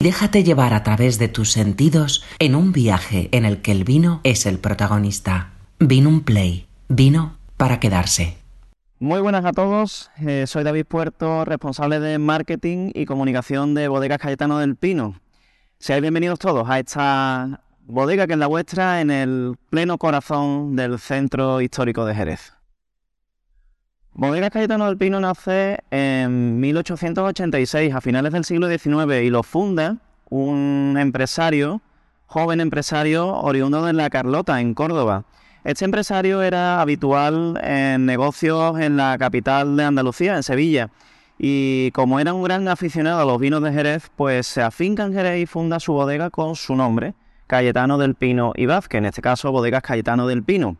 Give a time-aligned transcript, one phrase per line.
[0.00, 4.20] Déjate llevar a través de tus sentidos en un viaje en el que el vino
[4.22, 5.54] es el protagonista.
[5.80, 6.68] Vino un play.
[6.88, 8.38] Vino para quedarse.
[9.00, 14.18] Muy buenas a todos, eh, soy David Puerto, responsable de marketing y comunicación de Bodegas
[14.18, 15.20] Cayetano del Pino.
[15.80, 21.00] Sean bienvenidos todos a esta bodega que es la vuestra en el pleno corazón del
[21.00, 22.57] centro histórico de Jerez.
[24.18, 29.98] Bodegas Cayetano del Pino nace en 1886, a finales del siglo XIX, y lo funda
[30.28, 31.80] un empresario,
[32.26, 35.22] joven empresario oriundo de La Carlota, en Córdoba.
[35.62, 40.90] Este empresario era habitual en negocios en la capital de Andalucía, en Sevilla,
[41.38, 45.12] y como era un gran aficionado a los vinos de Jerez, pues se afinca en
[45.12, 47.14] Jerez y funda su bodega con su nombre,
[47.46, 50.76] Cayetano del Pino y Vázquez, en este caso Bodegas Cayetano del Pino.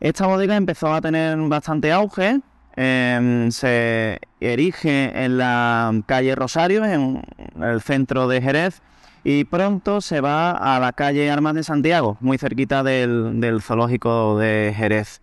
[0.00, 2.40] Esta bodega empezó a tener bastante auge,
[2.76, 7.22] Em, se erige en la calle Rosario, en
[7.62, 8.82] el centro de Jerez,
[9.22, 14.74] y pronto se va a la calle Armas de Santiago, muy cerquita del, zoológico de
[14.76, 15.22] Jerez.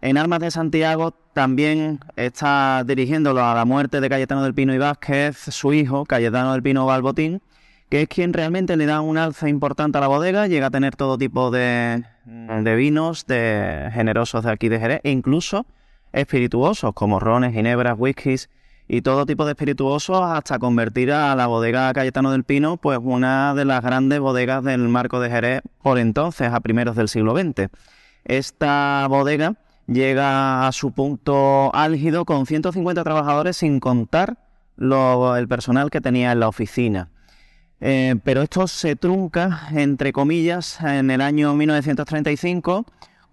[0.00, 4.78] En Armas de Santiago también está dirigiéndolo a la muerte de Cayetano del Pino y
[4.78, 7.42] Vázquez, su hijo, Cayetano del Pino Balbotín,
[7.90, 10.96] que es quien realmente le da un alza importante a la bodega, llega a tener
[10.96, 15.66] todo tipo de, de vinos de generosos de aquí de Jerez, e incluso
[16.12, 18.48] espirituosos como rones, ginebras, whiskies
[18.88, 23.54] y todo tipo de espirituosos hasta convertir a la bodega Cayetano del Pino pues una
[23.54, 27.68] de las grandes bodegas del marco de Jerez por entonces, a primeros del siglo XX.
[28.24, 29.54] Esta bodega
[29.86, 34.38] llega a su punto álgido con 150 trabajadores sin contar
[34.78, 37.10] el personal que tenía en la oficina.
[37.80, 42.86] Eh, pero esto se trunca, entre comillas, en el año 1935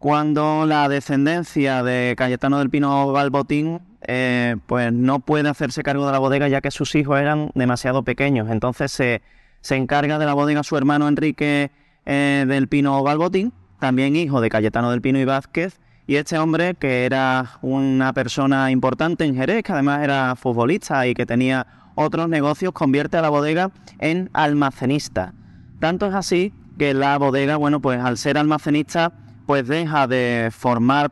[0.04, 6.12] cuando la descendencia de Cayetano del Pino Balbotín eh, pues no puede hacerse cargo de
[6.12, 8.50] la bodega ya que sus hijos eran demasiado pequeños.
[8.50, 9.22] Entonces se,
[9.70, 11.72] encarga de la bodega su hermano Enrique
[12.06, 16.74] eh, del Pino Balbotín, también hijo de Cayetano del Pino y Vázquez, y este hombre,
[16.74, 21.66] que era una persona importante en Jerez, que además era futbolista y que tenía
[21.96, 25.34] otros negocios, convierte a la bodega en almacenista.
[25.80, 29.14] Tanto es así que la bodega, bueno, pues al ser almacenista,
[29.46, 31.12] pues deja de formar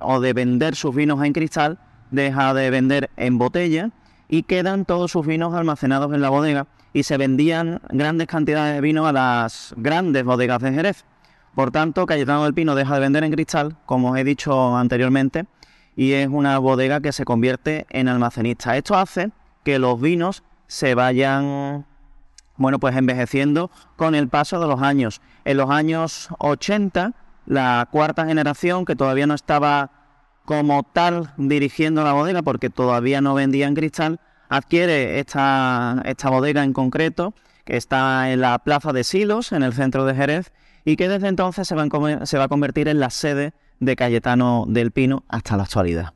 [0.00, 1.78] o de vender sus vinos en cristal,
[2.10, 3.90] deja de vender en botella
[4.28, 8.80] y quedan todos sus vinos almacenados en la bodega y se vendían grandes cantidades de
[8.80, 11.04] vino a las grandes bodegas de Jerez.
[11.54, 15.46] Por tanto, Cayetano del Pino deja de vender en cristal, como he dicho anteriormente,
[15.96, 18.76] y es una bodega que se convierte en almacenista.
[18.76, 19.30] Esto hace
[19.62, 21.86] que los vinos se vayan,
[22.56, 25.20] bueno, pues envejeciendo con el paso de los años.
[25.44, 27.12] En los años 80
[27.46, 29.90] la cuarta generación que todavía no estaba
[30.44, 36.64] como tal dirigiendo la bodega porque todavía no vendía en cristal, adquiere esta, esta bodega
[36.64, 37.34] en concreto
[37.64, 40.52] que está en la plaza de Silos, en el centro de Jerez,
[40.84, 41.86] y que desde entonces se va,
[42.26, 46.12] se va a convertir en la sede de Cayetano del Pino hasta la actualidad.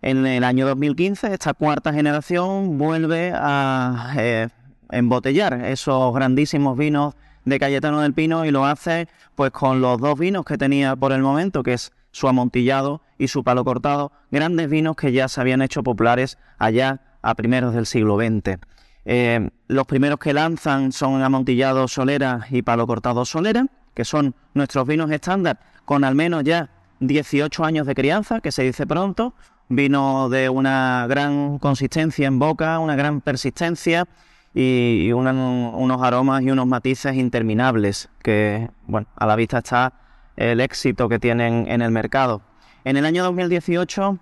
[0.00, 4.48] En el año 2015, esta cuarta generación vuelve a eh,
[4.90, 10.18] embotellar esos grandísimos vinos de Cayetano del Pino y lo hace pues con los dos
[10.18, 14.68] vinos que tenía por el momento, que es su amontillado y su palo cortado, grandes
[14.68, 18.58] vinos que ya se habían hecho populares allá a primeros del siglo XX.
[19.04, 24.86] Eh, los primeros que lanzan son amontillado solera y palo cortado solera, que son nuestros
[24.86, 26.70] vinos estándar con al menos ya
[27.00, 29.34] 18 años de crianza, que se dice pronto,
[29.68, 34.06] vino de una gran consistencia en boca, una gran persistencia,
[34.54, 39.94] y, unos aromas y unos matices interminables que, bueno, a la vista está
[40.36, 42.42] el éxito que tienen en el mercado.
[42.84, 44.18] En el año 2018,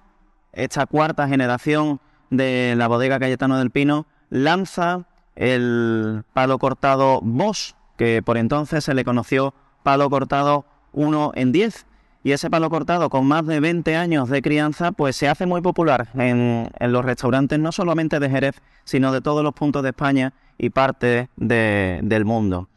[0.52, 8.22] esta cuarta generación de la bodega Cayetano del Pino lanza el palo cortado Bosch, que
[8.22, 11.86] por entonces se le conoció palo cortado 1 en 10,
[12.22, 15.62] y ese palo cortado con más de 20 años de crianza pues se hace muy
[15.62, 20.32] popular en, los restaurantes no solamente de Jerez sino de todos los puntos de España
[20.58, 22.68] y parte del mundo.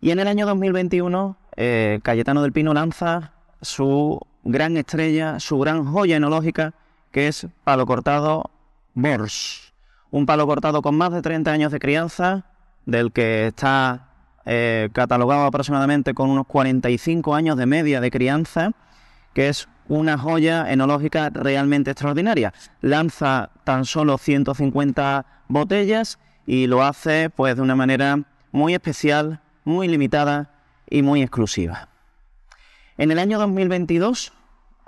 [0.00, 5.84] Y en el año 2021 eh, Cayetano del Pino lanza su gran estrella, su gran
[5.84, 6.74] joya enológica
[7.10, 8.50] que es palo cortado
[8.94, 9.74] Bors.
[10.10, 12.46] Un palo cortado con más de 30 años de crianza
[12.86, 14.08] del que está
[14.46, 18.72] eh, catalogado aproximadamente con unos 45 años de media de crianza
[19.36, 22.54] que es una joya enológica realmente extraordinaria.
[22.80, 28.18] Lanza tan solo 150 botellas y lo hace pues de una manera
[28.50, 30.54] muy especial, muy limitada
[30.88, 31.90] y muy exclusiva.
[32.96, 34.32] En el año 2022,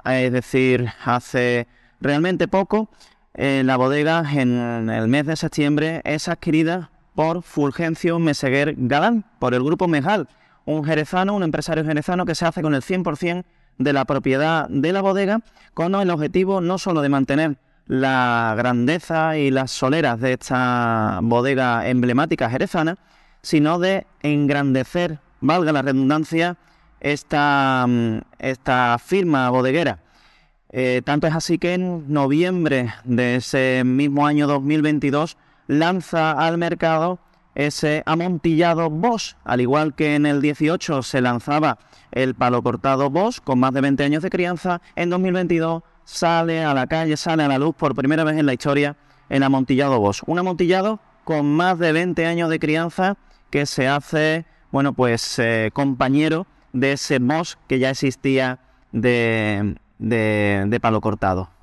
[0.07, 1.69] es decir, hace
[2.01, 2.89] realmente poco,
[3.35, 9.53] eh, la bodega en el mes de septiembre es adquirida por Fulgencio Meseguer Galán, por
[9.53, 10.27] el grupo Mejal,
[10.65, 13.45] un jerezano, un empresario jerezano que se hace con el 100%
[13.79, 15.41] de la propiedad de la bodega,
[15.75, 21.89] con el objetivo no solo de mantener la grandeza y las soleras de esta bodega
[21.89, 22.97] emblemática jerezana,
[23.43, 26.57] sino de engrandecer, valga la redundancia,
[27.01, 30.01] esta, mm, esta firma bodeguera.
[30.71, 37.19] Eh, tanto es así que en noviembre de ese mismo año 2022 lanza al mercado
[37.59, 41.79] ese amontillado Bosch, al igual que en el 18 se lanzaba
[42.13, 46.73] el palo cortado Bosch con más de 20 años de crianza, en 2022 sale a
[46.73, 48.97] la calle, sale a la luz por primera vez en la historia
[49.29, 50.23] el amontillado Bosch.
[50.27, 53.17] Un amontillado con más de 20 años de crianza
[53.51, 58.61] que se hace, bueno, pues eh, compañero de ese Bosch que ya existía
[58.93, 61.58] de, de palo cortado.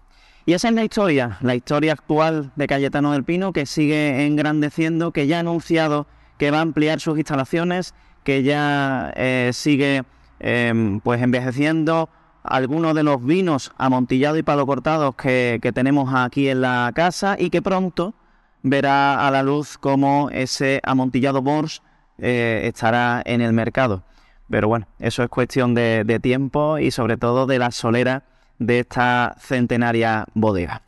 [0.47, 5.11] Y esa es la historia, la historia actual de Cayetano del Pino, que sigue engrandeciendo,
[5.11, 6.05] que ya ha anunciado
[6.37, 10.03] que va a ampliar sus instalaciones, que ya eh, sigue
[10.39, 12.09] em, pues envejeciendo
[12.43, 17.49] algunos de los vinos amontillados y palo cortados que, tenemos aquí en la casa y
[17.49, 18.13] que pronto
[18.61, 21.81] verá a la luz como ese amontillado Bors
[22.19, 24.03] eh, estará en el mercado.
[24.47, 28.25] Pero bueno, eso es cuestión de tiempo y sobre todo de la solera
[28.59, 30.81] de esta centenaria bodega.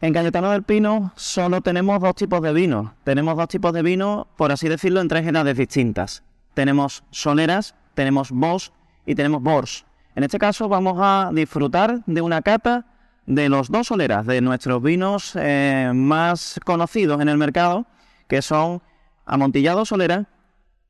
[0.00, 2.94] En Cayetano del Pino solo tenemos dos tipos de vino.
[3.02, 6.22] Tenemos dos tipos de vino, por así decirlo, en tres edades distintas.
[6.54, 8.70] Tenemos soleras, tenemos Bosch
[9.06, 9.84] y tenemos Bors.
[10.14, 12.86] En este caso vamos a disfrutar de una cata
[13.26, 17.86] de los dos soleras, de nuestros vinos eh, más conocidos en el mercado,
[18.26, 18.82] que son
[19.26, 20.26] Amontillado Solera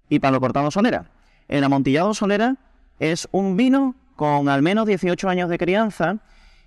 [0.09, 1.11] y Palo Cortado Solera.
[1.49, 2.57] El Amontillado Solera
[3.01, 6.17] es un vino con al menos 18 años de crianza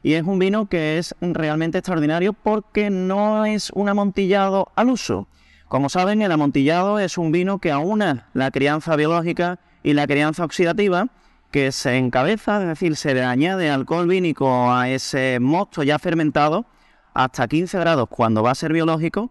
[0.02, 5.28] y es un vino que es realmente extraordinario porque no es un amontillado al uso.
[5.68, 10.46] Como saben, el amontillado es un vino que aúna la crianza biológica y la crianza
[10.46, 11.10] oxidativa,
[11.52, 16.66] que se encabeza, es decir, se le añade alcohol vínico a ese mosto ya fermentado
[17.14, 19.30] hasta 15 grados cuando va a ser biológico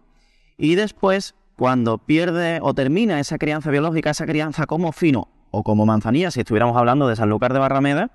[0.59, 5.85] y después cuando pierde o termina esa crianza biológica, esa crianza como fino o como
[5.85, 8.11] manzanilla, si estuviéramos hablando de Sanlúcar de Barrameda,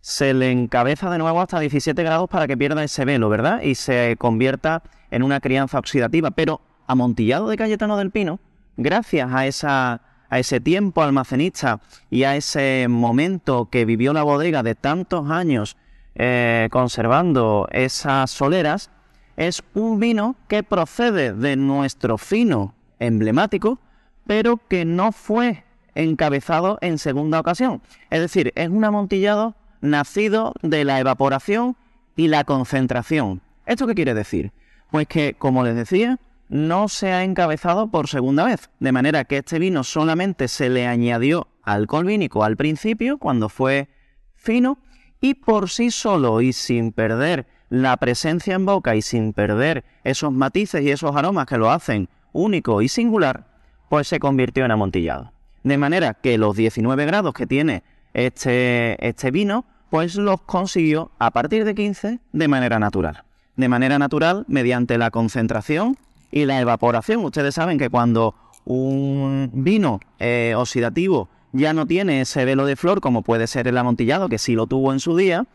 [0.00, 3.62] se le encabeza de nuevo hasta 17 grados para que pierda ese velo, ¿verdad?
[3.62, 4.82] Y se convierta
[5.12, 6.32] en una crianza oxidativa.
[6.32, 8.40] Pero amontillado de Cayetano del Pino,
[8.76, 11.80] gracias a, esa, a ese tiempo almacenista
[12.10, 15.76] y a ese momento que vivió la bodega de tantos años
[16.16, 18.90] eh, conservando esas soleras,
[19.36, 23.78] es un vino que procede de nuestro fino emblemático,
[24.26, 25.64] pero que no fue
[25.94, 27.82] encabezado en segunda ocasión.
[28.10, 31.76] Es decir, es un amontillado nacido de la evaporación
[32.16, 33.42] y la concentración.
[33.66, 34.52] ¿Esto qué quiere decir?
[34.90, 36.18] Pues que, como les decía,
[36.48, 40.86] no se ha encabezado por segunda vez, de manera que este vino solamente se le
[40.86, 43.88] añadió alcohol vínico al principio, cuando fue
[44.34, 44.78] fino,
[45.20, 50.30] y por sí solo y sin perder la presencia en boca y sin perder esos
[50.32, 53.46] matices y esos aromas que lo hacen único y singular,
[53.88, 55.32] pues se convirtió en amontillado.
[55.62, 57.82] De manera que los 19 grados que tiene
[58.14, 63.24] este, este vino, pues los consiguió a partir de 15 de manera natural.
[63.56, 65.96] De manera natural mediante la concentración
[66.30, 67.24] y la evaporación.
[67.24, 73.00] Ustedes saben que cuando un vino eh, oxidativo ya no tiene ese velo de flor
[73.00, 75.46] como puede ser el amontillado, que sí lo tuvo en su día,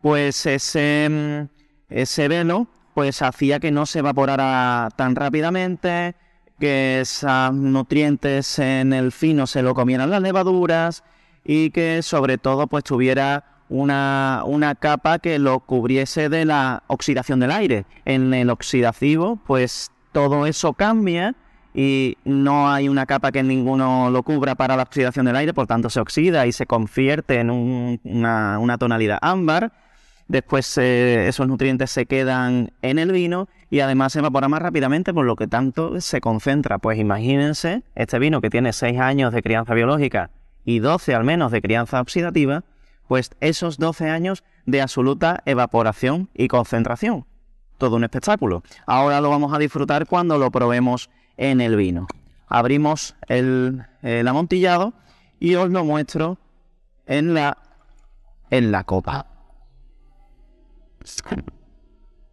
[0.00, 6.14] pues ese, mm, ese velo pues hacía que no se evaporara tan rápidamente,
[6.62, 11.02] que esos nutrientes en el fino se lo comieran las levaduras
[11.44, 17.40] y que sobre todo pues tuviera una, una, capa que lo cubriese de la oxidación
[17.40, 17.84] del aire.
[18.04, 21.34] En el oxidativo pues todo eso cambia
[21.74, 25.66] y no hay una capa que ninguno lo cubra para la oxidación del aire, por
[25.66, 29.72] tanto se oxida y se convierte en una, una tonalidad ámbar
[30.28, 35.14] después eh, esos nutrientes se quedan en el vino y además se evapora más rápidamente
[35.14, 36.76] por lo que tanto se concentra.
[36.76, 40.30] Pues imagínense este vino que tiene 6 años de crianza biológica
[40.62, 42.64] y 12 al menos de crianza oxidativa,
[43.08, 47.24] pues esos 12 años de absoluta evaporación y concentración.
[47.78, 48.62] Todo un espectáculo.
[48.84, 52.08] Ahora lo vamos a disfrutar cuando lo probemos en el vino.
[52.48, 53.86] Abrimos el,
[54.28, 54.92] amontillado
[55.40, 56.36] y os lo muestro
[57.06, 57.56] en la,
[58.50, 59.28] en la copa.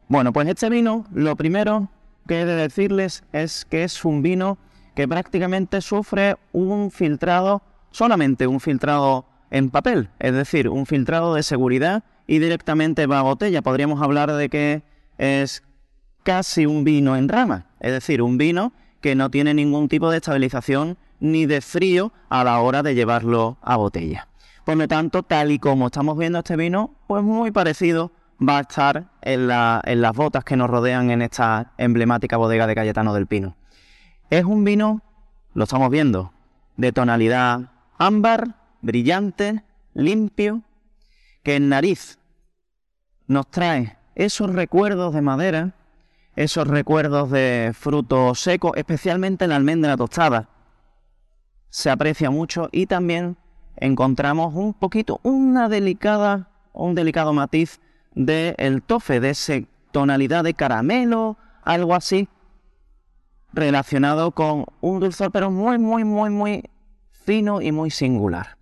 [0.10, 1.88] Bueno, pues este vino, lo primero
[2.28, 4.58] que he de decirles es que es un vino
[4.96, 7.62] que prácticamente sufre un filtrado,
[7.92, 13.22] solamente un filtrado en papel, es decir, un filtrado de seguridad y directamente va a
[13.22, 13.62] botella.
[13.62, 14.82] Podríamos hablar de que
[15.20, 15.62] es
[16.24, 20.18] casi un vino en rama, es decir, un vino que no tiene ningún tipo de
[20.18, 24.28] estabilización ni de frío a la hora de llevarlo a botella.
[24.66, 28.12] Por lo tanto, tal y como estamos viendo este vino, pues muy parecido
[28.42, 33.14] va a estar en, las botas que nos rodean en esta emblemática bodega de Cayetano
[33.14, 33.56] del Pino.
[34.30, 35.02] Es un vino,
[35.54, 36.32] lo estamos viendo,
[36.78, 40.62] de tonalidad ámbar, brillante, limpio,
[41.44, 42.20] que en nariz
[43.28, 45.76] nos trae esos recuerdos de madera,
[46.36, 50.48] esos recuerdos de fruto seco, especialmente la almendra tostada.
[51.70, 53.38] Se aprecia mucho y también
[53.76, 57.80] encontramos un poquito, una delicada, un delicado matiz
[58.20, 59.54] del el tofe, de esa
[59.92, 62.28] tonalidad de caramelo, algo así,
[63.54, 66.70] relacionado con un dulzor, pero muy, muy, muy, muy
[67.12, 68.58] fino y muy singular.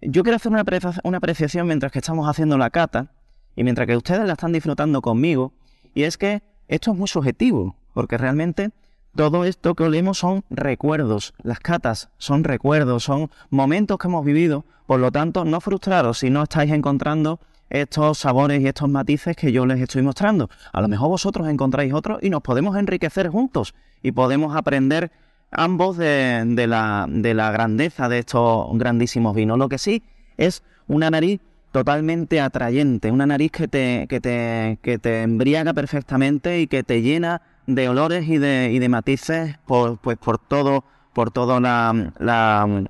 [0.00, 0.64] Yo quiero hacer una,
[1.02, 3.10] una apreciación mientras que estamos haciendo la cata
[3.56, 5.52] y mientras que ustedes la están disfrutando conmigo,
[5.92, 8.70] y es que esto es muy subjetivo, porque realmente
[9.16, 11.34] todo esto que olemos son recuerdos.
[11.42, 14.64] Las catas son recuerdos, son momentos que hemos vivido.
[14.86, 17.40] Por lo tanto, no frustraros si no estáis encontrando
[17.74, 20.48] estos sabores y estos matices que yo les estoy mostrando.
[20.72, 25.10] A lo mejor vosotros encontráis otros y nos podemos enriquecer juntos y podemos aprender
[25.50, 29.58] ambos de, la, de la grandeza de estos grandísimos vinos.
[29.58, 30.04] Lo que sí
[30.36, 31.40] es una nariz
[31.72, 38.38] totalmente atrayente, una nariz que te, embriaga perfectamente y que te llena de olores y
[38.38, 40.16] de, y de matices por, pues
[40.46, 42.86] todo, por todo, la,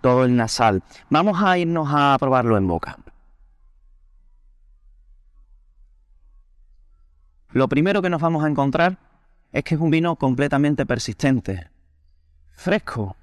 [0.00, 0.82] todo el nasal.
[1.10, 2.96] Vamos a irnos a probarlo en boca.
[7.56, 8.98] Lo primero que nos vamos a encontrar
[9.50, 11.70] es que es un vino completamente persistente,
[12.50, 13.16] fresco.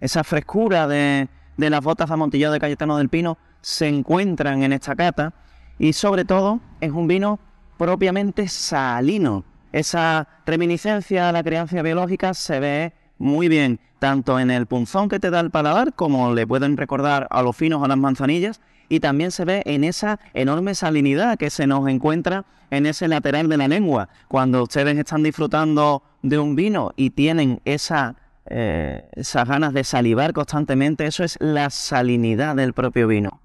[0.00, 4.96] Esa frescura de, las botas de amontillado de Cayetano del Pino se encuentran en esta
[4.96, 5.34] cata
[5.78, 7.38] y sobre todo es un vino
[7.76, 14.64] propiamente salino esa reminiscencia a la crianza biológica se ve muy bien, tanto en el
[14.64, 17.98] punzón que te da el paladar, como le pueden recordar a los finos a las
[17.98, 23.08] manzanillas, y también se ve en esa enorme salinidad que se nos encuentra en ese
[23.08, 24.08] lateral de la lengua.
[24.28, 30.32] Cuando ustedes están disfrutando de un vino y tienen esa, eh, esas ganas de salivar
[30.32, 33.40] constantemente, eso es la salinidad del propio vino.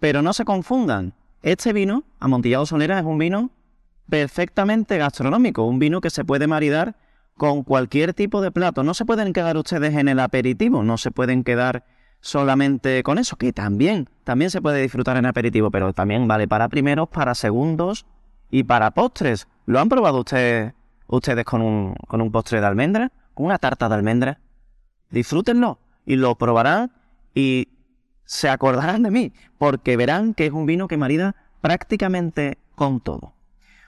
[0.00, 3.50] Pero no se confundan, este vino, Amontillado Solera, es un vino
[4.08, 6.96] perfectamente gastronómico, un vino que se puede maridar
[7.36, 8.82] con cualquier tipo de plato.
[8.82, 11.84] No se pueden quedar ustedes en el aperitivo, no se pueden quedar
[12.24, 16.70] solamente con eso, que también, también se puede disfrutar en aperitivo, pero también vale para
[16.70, 18.06] primeros, para segundos
[18.50, 19.46] y para postres.
[19.66, 20.72] ¿Lo han probado ustedes,
[21.06, 23.12] ustedes con un, con un postre de almendra?
[23.34, 24.40] ¿Con una tarta de almendra?
[25.10, 26.92] Disfrútenlo y lo probarán
[27.34, 27.68] y
[28.24, 33.34] se acordarán de mí, porque verán que es un vino que marida prácticamente con todo.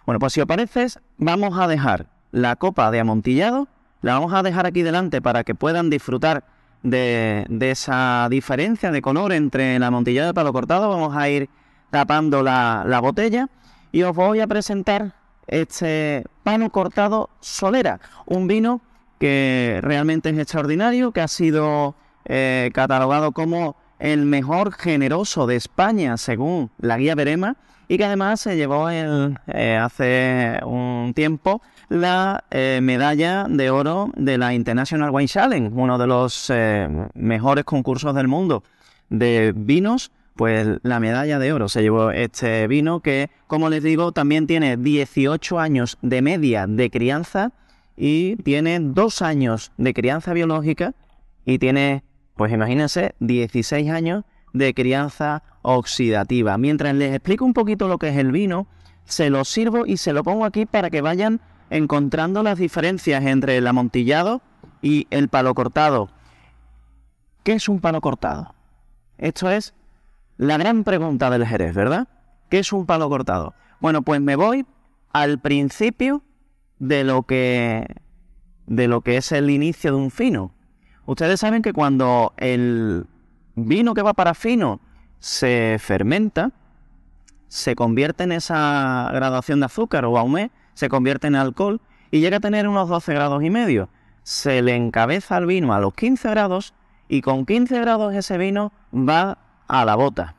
[0.05, 3.69] Bueno, pues si os parece, vamos a dejar la copa de amontillado,
[4.03, 6.45] la vamos a dejar aquí delante para que puedan disfrutar
[6.91, 10.89] de, esa diferencia de color entre el amontillado y el palo cortado.
[10.89, 11.49] Vamos a ir
[11.91, 13.49] tapando la, la botella
[13.93, 15.15] y os voy a presentar
[15.47, 18.81] este palo cortado Solera, un vino
[19.19, 26.17] que realmente es extraordinario, que ha sido eh, catalogado como el mejor generoso de España
[26.17, 27.57] según la guía Verema
[27.89, 34.39] y que además se llevó eh, hace un tiempo la eh, medalla de oro de
[34.39, 38.65] la International Wine Challenge, uno de los eh, mejores concursos del mundo
[39.09, 40.11] de vinos.
[40.35, 44.77] Pues la medalla de oro se llevó este vino que, como les digo, también tiene
[44.77, 47.53] 18 años de media de crianza
[47.97, 50.93] y tiene dos años de crianza biológica
[51.47, 52.03] y tiene,
[52.37, 56.59] pues imagínense, 16 años de crianza oxidativa.
[56.59, 58.67] Mientras les explico un poquito lo que es el vino,
[59.05, 61.41] se lo sirvo y se lo pongo aquí para que vayan
[61.71, 64.43] encontrando las diferencias entre el amontillado
[64.83, 66.11] y el palo cortado.
[67.43, 68.55] ¿Qué es un palo cortado?
[69.19, 69.75] Esto es
[70.37, 72.09] la gran pregunta del Jerez, ¿verdad?
[72.51, 73.55] ¿Qué es un palo cortado?
[73.81, 74.67] Bueno, pues me voy
[75.13, 76.23] al principio
[76.79, 77.87] de lo que
[78.67, 80.56] de lo que es el inicio de un fino.
[81.07, 83.07] Ustedes saben que cuando el
[83.55, 84.81] vino que va para fino
[85.21, 86.51] se fermenta,
[87.49, 92.39] se convierte en esa graduación de azúcar o ahumé, se convierte en alcohol y llega
[92.39, 93.89] a tener unos 12 grados y medio.
[94.25, 96.75] Se le encabeza el vino a los 15 grados
[97.09, 100.35] y con 15 grados ese vino va a la bota.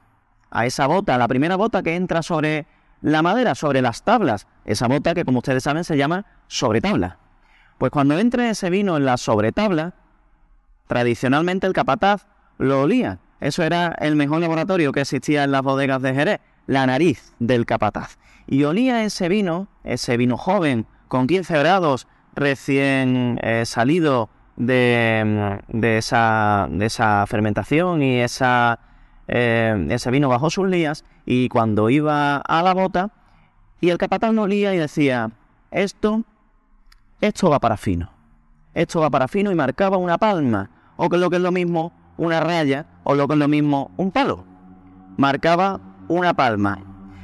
[0.52, 2.68] A esa bota, la primera bota que entra sobre
[3.02, 4.48] la madera, sobre las tablas.
[4.66, 7.20] Esa bota que como ustedes saben se llama sobretabla.
[7.78, 9.94] Pues cuando entre ese vino en la sobretabla,
[10.88, 12.28] tradicionalmente el capataz
[12.58, 16.86] lo olía eso era el mejor laboratorio que existía en las bodegas de Jerez, la
[16.88, 18.18] nariz del capataz.
[18.48, 25.98] Y olía ese vino, ese vino joven, con 15 grados, recién eh, salido de, de,
[26.00, 32.64] esa, de, esa, fermentación y eh, ese vino bajo sus lías y cuando iba a
[32.64, 33.12] la bota
[33.82, 35.32] y el capataz lo olía y decía,
[35.70, 36.24] esto,
[37.22, 38.10] esto va para fino,
[38.74, 41.94] esto va para fino y marcaba una palma, o que lo que es lo mismo,
[42.18, 44.44] una raya, o lo que es lo mismo, un palo.
[45.18, 46.80] Marcaba una palma.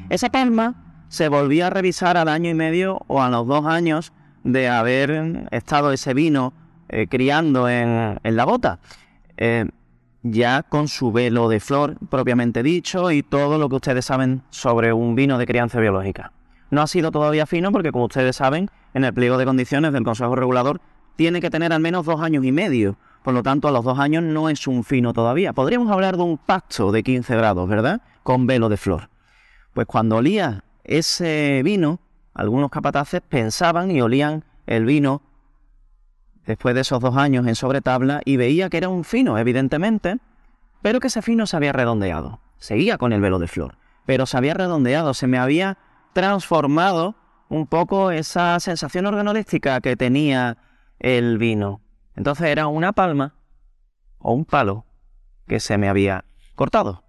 [0.09, 4.13] Esa palma se volvía a revisar al año y medio o a los dos años
[4.43, 6.53] de haber estado ese vino
[6.89, 8.79] eh, criando en, la bota.
[9.37, 9.65] Eh,
[10.23, 14.93] ya con su velo de flor propiamente dicho y todo lo que ustedes saben sobre
[14.93, 16.31] un vino de crianza biológica.
[16.71, 20.03] No ha sido todavía fino porque, como ustedes saben, en el pliego de condiciones del
[20.03, 20.81] Consejo Regulador
[21.15, 22.95] tiene que tener al menos dos años y medio.
[23.23, 25.53] Por lo tanto, a los dos años no es un fino todavía.
[25.53, 28.01] Podríamos hablar de un pacto de 15 grados, ¿verdad?
[28.21, 29.09] Con velo de flor.
[29.73, 31.99] Pues cuando olía ese vino,
[32.33, 35.21] algunos capataces pensaban y olían el vino
[36.45, 40.17] después de esos dos años en sobretabla y veía que era un fino, evidentemente,
[40.81, 42.39] pero que ese fino se había redondeado.
[42.57, 45.77] Seguía con el velo de flor, pero se había redondeado, se me había
[46.13, 47.15] transformado
[47.49, 50.57] un poco esa sensación organolística que tenía
[50.99, 51.82] el vino.
[52.15, 53.35] Entonces era una palma
[54.19, 54.85] o un palo
[55.47, 57.03] que se me había cortado.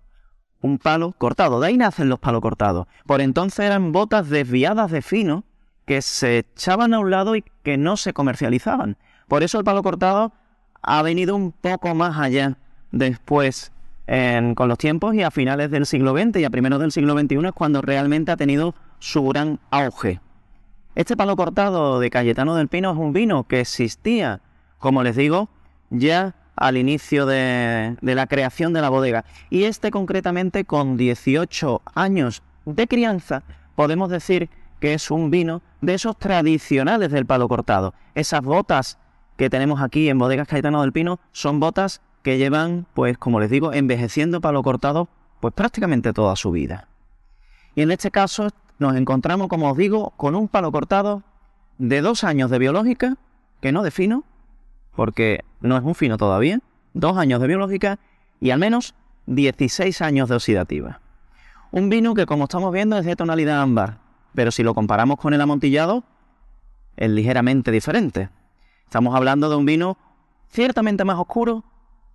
[0.61, 2.87] Un palo cortado, de ahí nacen los palos cortados.
[3.07, 5.45] Por entonces eran botas desviadas de fino
[5.85, 8.97] que se echaban a un lado y que no se comercializaban.
[9.29, 10.33] Por eso el palo cortado
[10.81, 12.57] ha venido un poco más allá
[12.93, 13.73] después
[14.07, 17.47] con los tiempos y a finales del siglo XX y a primeros del siglo XXI
[17.47, 20.21] es cuando realmente ha tenido su gran auge.
[20.95, 24.41] Este palo cortado de Cayetano del Pino es un vino que existía,
[24.79, 25.49] como les digo,
[25.91, 29.25] ya al inicio de, la creación de la bodega.
[29.51, 33.43] Y este concretamente con 18 años de crianza,
[33.75, 34.51] podemos decir
[34.81, 37.95] que es un vino de esos tradicionales del palo cortado.
[38.15, 38.99] Esas botas
[39.37, 43.51] que tenemos aquí en Bodegas Cayetano del Pino son botas que llevan, pues como les
[43.51, 45.09] digo, envejeciendo palo cortado
[45.41, 46.89] pues prácticamente toda su vida.
[47.75, 48.49] Y en este caso
[48.79, 51.23] nos encontramos, como os digo, con un palo cortado
[51.79, 53.17] de dos años de biológica,
[53.61, 54.25] que no de fino,
[54.95, 56.61] porque no es un fino todavía,
[56.93, 57.99] dos años de biológica
[58.41, 58.95] y al menos
[59.27, 61.01] 16 años de oxidativa.
[61.71, 63.99] Un vino que como estamos viendo es de tonalidad ámbar,
[64.35, 66.05] pero si lo comparamos con el amontillado,
[66.97, 68.29] es ligeramente diferente.
[68.85, 69.97] Estamos hablando de un vino
[70.49, 71.65] ciertamente más oscuro,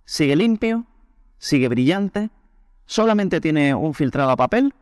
[0.04, 0.86] sigue limpio,
[1.38, 2.30] sigue brillante,
[2.86, 4.74] solamente tiene un filtrado a papel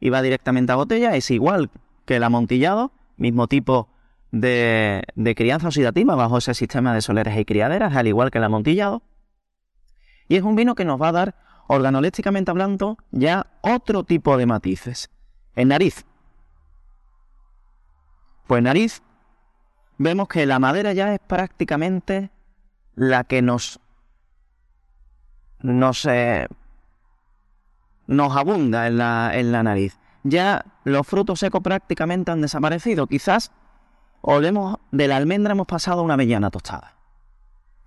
[0.00, 1.70] y va directamente a botella, es igual
[2.06, 3.88] que el amontillado, mismo tipo
[4.32, 9.02] de, crianza oxidativa bajo ese sistema de soleras y criaderas, al igual que el amontillado.
[10.26, 11.34] Y es un vino que nos va a dar,
[11.68, 15.10] organolépticamente hablando, ya otro tipo de matices.
[15.54, 16.04] En nariz.
[18.46, 19.02] Pues nariz
[19.98, 22.30] vemos que la madera ya es prácticamente
[22.94, 23.78] la que nos
[25.60, 26.48] nos, eh,
[28.08, 29.98] nos abunda en la, en la nariz.
[30.24, 33.06] Ya los frutos secos prácticamente han desaparecido.
[33.06, 33.52] Quizás
[34.22, 36.94] olemos de la almendra hemos pasado a una avellana tostada.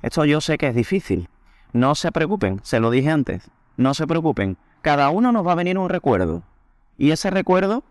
[0.02, 1.30] Esto yo sé que es difícil.
[1.74, 3.50] No se preocupen, se lo dije antes.
[3.78, 4.58] No se preocupen.
[4.82, 6.44] Cada uno nos va a venir un recuerdo.
[6.98, 7.84] Y ese recuerdo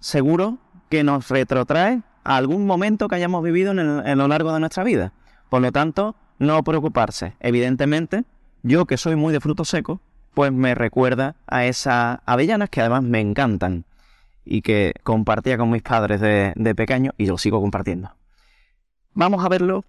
[0.00, 4.84] seguro que nos retrotrae a algún momento que hayamos vivido en, lo largo de nuestra
[4.84, 5.12] vida.
[5.48, 7.34] Por lo tanto, no preocuparse.
[7.40, 8.24] Evidentemente,
[8.62, 10.00] yo que soy muy de frutos secos,
[10.34, 13.84] pues me recuerda a esas avellanas que además me encantan
[14.48, 18.16] y que compartía con mis padres de, pequeño y lo sigo compartiendo.
[19.12, 19.84] Vamos a verlo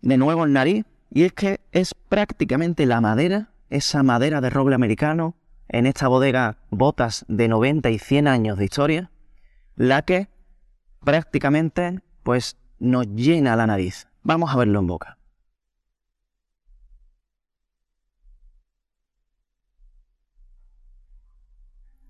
[0.00, 4.76] de nuevo en nariz y es que es prácticamente la madera, esa madera de roble
[4.76, 5.34] americano
[5.68, 9.10] en esta bodega botas de 90 y 100 años de historia,
[9.74, 10.28] la que
[11.00, 14.06] prácticamente pues nos llena la nariz.
[14.22, 15.18] Vamos a verlo en boca.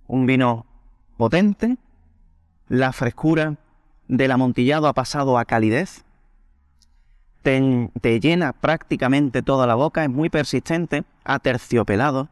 [0.07, 0.67] Un vino
[1.17, 1.77] potente,
[2.69, 3.57] la frescura
[4.09, 6.05] del amontillado ha pasado a calidez,
[7.43, 12.29] te, llena prácticamente toda la boca, es muy persistente, aterciopelado,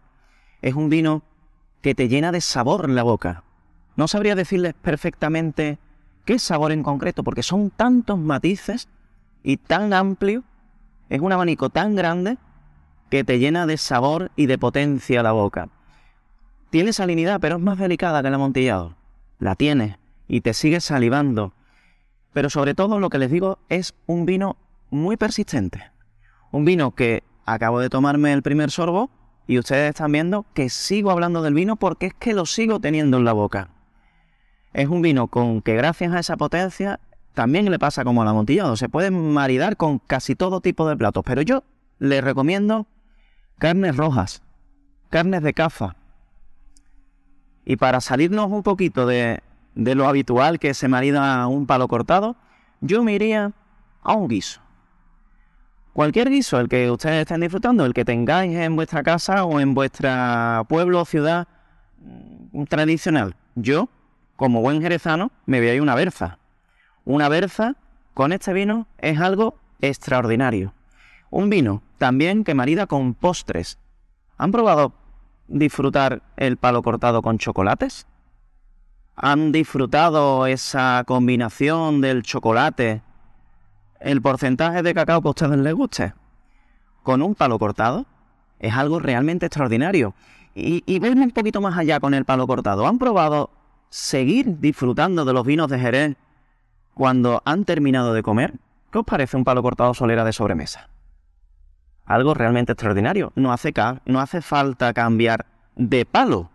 [0.62, 1.22] es un vino
[1.82, 3.42] que te llena de sabor la boca.
[3.96, 5.78] No sabría decirles perfectamente
[6.24, 8.88] qué sabor en concreto, porque son tantos matices
[9.42, 10.44] y tan amplio,
[11.08, 12.38] es un abanico tan grande
[13.10, 15.68] que te llena de sabor y de potencia la boca.
[16.70, 18.94] Tiene salinidad, pero es más delicada que el amontillado.
[19.38, 21.52] La tiene y te sigue salivando.
[22.32, 24.56] Pero sobre todo lo que les digo es un vino
[24.90, 25.90] muy persistente.
[26.52, 29.10] Un vino que acabo de tomarme el primer sorbo
[29.48, 33.16] y ustedes están viendo que sigo hablando del vino porque es que lo sigo teniendo
[33.16, 33.70] en la boca.
[34.72, 37.00] Es un vino con que gracias a esa potencia
[37.34, 41.24] también le pasa como al amontillado, se puede maridar con casi todo tipo de platos,
[41.24, 41.64] pero yo
[41.98, 42.86] le recomiendo
[43.58, 44.42] carnes rojas,
[45.08, 45.96] carnes de caza.
[47.70, 49.44] Y para salirnos un poquito de,
[49.76, 52.34] de lo habitual que se marida un palo cortado,
[52.80, 53.52] yo me iría
[54.02, 54.60] a un guiso.
[55.92, 59.74] Cualquier guiso, el que ustedes estén disfrutando, el que tengáis en vuestra casa o en
[59.74, 61.46] vuestra pueblo o ciudad
[62.00, 63.36] mm, tradicional.
[63.54, 63.88] Yo,
[64.34, 66.40] como buen jerezano, me voy a ir una berza.
[67.04, 67.76] Una berza
[68.14, 70.74] con este vino es algo extraordinario.
[71.30, 73.78] Un vino también que marida con postres.
[74.38, 74.92] ¿Han probado
[75.50, 78.06] disfrutar el palo cortado con chocolates?
[79.16, 83.02] ¿Han disfrutado esa combinación del chocolate,
[84.00, 86.14] el porcentaje de cacao que a ustedes les guste,
[87.02, 88.06] con un palo cortado?
[88.58, 90.14] Es algo realmente extraordinario.
[90.54, 92.86] Y, y un poquito más allá con el palo cortado.
[92.86, 93.50] ¿Han probado
[93.88, 96.16] seguir disfrutando de los vinos de Jerez
[96.94, 98.54] cuando han terminado de comer?
[98.90, 100.88] ¿Qué os parece un palo cortado solera de sobremesa?
[102.10, 103.32] Algo realmente extraordinario.
[103.36, 103.72] No hace,
[104.04, 105.46] no hace falta cambiar
[105.76, 106.50] de palo.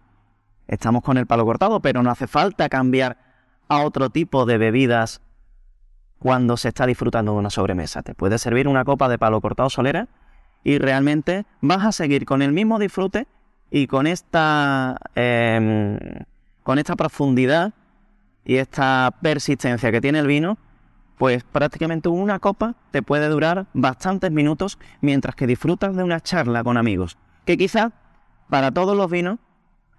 [0.68, 3.16] Estamos con el palo cortado, pero no hace falta cambiar
[3.70, 5.22] a otro tipo de bebidas
[6.20, 8.04] cuando se está disfrutando de una sobremesa.
[8.04, 10.10] Te puede servir una copa de palo cortado solera
[10.62, 13.26] y realmente vas a seguir con el mismo disfrute
[13.72, 15.98] y con esta, em,
[16.64, 17.72] con esta profundidad
[18.44, 20.58] y esta persistencia que tiene el vino,
[21.18, 26.64] pues prácticamente una copa te puede durar bastantes minutos mientras que disfrutas de una charla
[26.64, 27.18] con amigos.
[27.46, 27.92] Que quizá
[28.50, 29.40] para todos los vinos,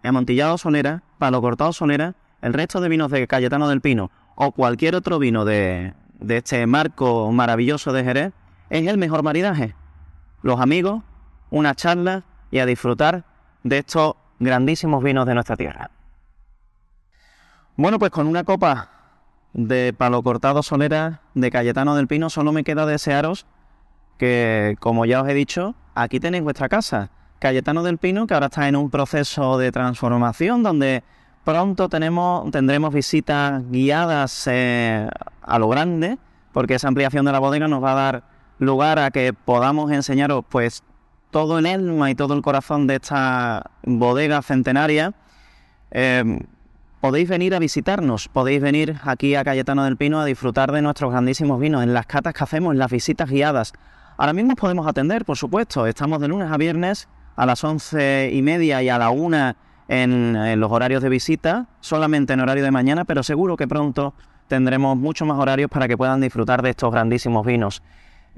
[0.02, 4.94] amontillado solera, palo cortado solera, el resto de vinos de Cayetano del Pino o cualquier
[4.94, 8.32] otro vino de, de este marco maravilloso de Jerez,
[8.70, 9.74] es el mejor maridaje.
[10.42, 11.02] Los amigos,
[11.50, 13.24] una charla y a disfrutar
[13.62, 15.90] de estos grandísimos vinos de nuestra tierra.
[17.76, 18.90] Bueno, pues con una copa
[19.56, 23.46] de palo cortado solera de Cayetano del Pino solo me queda desearos
[24.18, 27.10] que, como ya os he dicho, aquí tenéis vuestra casa.
[27.38, 31.02] Cayetano del Pino, que ahora está en un proceso de transformación donde
[31.44, 35.08] pronto tenemos, tendremos visitas guiadas eh,
[35.42, 36.18] a lo grande,
[36.52, 38.22] porque esa ampliación de la bodega nos va a dar
[38.58, 40.82] lugar a que podamos enseñaros pues
[41.30, 45.14] todo el alma y todo el corazón de esta bodega centenaria.
[45.90, 46.40] Eh,
[47.06, 51.12] podéis venir a visitarnos, podéis venir aquí a Cayetano del Pino a disfrutar de nuestros
[51.12, 53.74] grandísimos vinos, en las catas que hacemos, en las visitas guiadas.
[54.16, 58.28] Ahora mismo os podemos atender, por supuesto, estamos de lunes a viernes a las once
[58.32, 59.54] y media y a la una
[59.86, 64.14] en, los horarios de visita, solamente en horario de mañana, pero seguro que pronto
[64.48, 67.84] tendremos muchos más horarios para que puedan disfrutar de estos grandísimos vinos.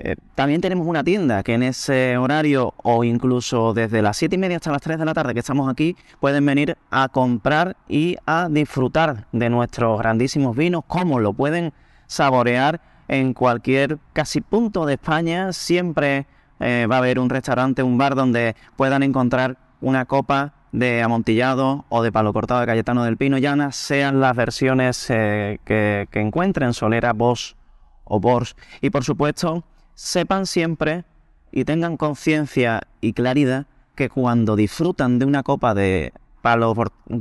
[0.00, 4.38] Eh, también tenemos una tienda que en ese horario o incluso desde las 7 y
[4.38, 8.16] media hasta las 3 de la tarde que estamos aquí pueden venir a comprar y
[8.24, 11.72] a disfrutar de nuestros grandísimos vinos, como lo pueden
[12.06, 15.52] saborear en cualquier casi punto de España.
[15.52, 16.26] Siempre
[16.60, 21.86] eh, va a haber un restaurante, un bar donde puedan encontrar una copa de amontillado
[21.88, 26.20] o de palo cortado de Cayetano del Pino Llana, sean las versiones eh, que, que
[26.20, 27.56] encuentren, Solera, Bosch
[28.04, 28.54] o Bors.
[28.80, 29.64] Y por supuesto,
[29.98, 31.04] sepan siempre
[31.50, 36.72] y tengan conciencia y claridad que cuando disfrutan de una copa de palo,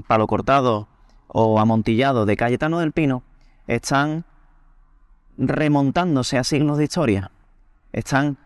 [0.05, 0.87] palo cortado
[1.27, 3.23] o amontillado de Cayetano del Pino,
[3.65, 4.25] están
[5.39, 7.31] remontándose a signos de historia.
[7.93, 8.37] Están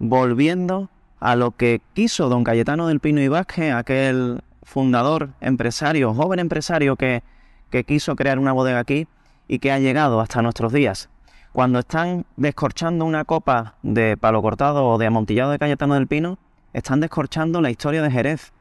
[0.00, 6.40] volviendo a lo que quiso don Cayetano del Pino y Vázquez, aquel fundador, empresario, joven
[6.40, 7.22] empresario que,
[7.70, 9.06] que quiso crear una bodega aquí
[9.46, 11.08] y que ha llegado hasta nuestros días.
[11.56, 16.36] Cuando están descorchando una copa de palo cortado o de amontillado de Cayetano del Pino,
[16.74, 18.52] están descorchando la historia de Jerez,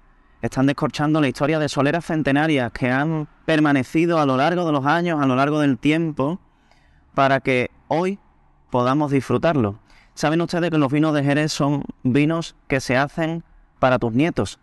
[0.41, 4.86] están descorchando la historia de soleras centenarias que han permanecido a lo largo de los
[4.86, 6.39] años, a lo largo del tiempo,
[7.13, 8.17] para que hoy
[8.69, 9.77] podamos disfrutarlo.
[10.13, 13.43] Saben ustedes que los vinos de Jerez son vinos que se hacen
[13.77, 14.58] para tus nietos.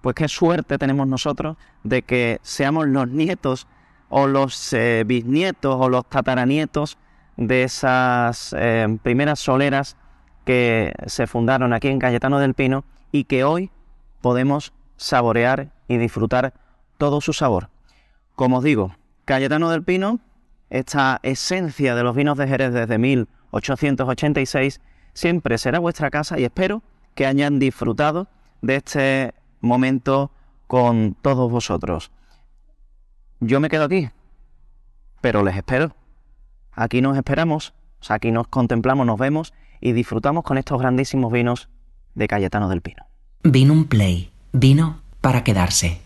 [0.00, 3.68] Pues qué suerte tenemos nosotros de que seamos los nietos
[4.08, 6.98] o los eh, bisnietos o los tataranietos
[7.40, 9.96] de esas eh, primeras soleras
[10.44, 13.70] que se fundaron aquí en Cayetano del Pino y que hoy
[14.20, 16.52] podemos saborear y disfrutar
[16.98, 17.70] todo su sabor.
[18.36, 20.20] Como os digo, Cayetano del Pino,
[20.68, 24.82] esta esencia de los vinos de Jerez desde 1886,
[25.14, 26.82] siempre será vuestra casa y espero
[27.14, 28.28] que hayan disfrutado
[28.60, 30.30] de este momento
[30.66, 32.12] con todos vosotros.
[33.40, 34.10] Yo me quedo aquí,
[35.22, 35.99] pero les espero.
[36.72, 37.74] Aquí nos esperamos,
[38.08, 41.68] aquí nos contemplamos, nos vemos y disfrutamos con estos grandísimos vinos
[42.14, 43.04] de Cayetano del Pino.
[43.42, 46.00] Vino un play, vino para quedarse.